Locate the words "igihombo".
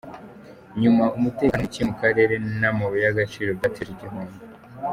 3.93-4.35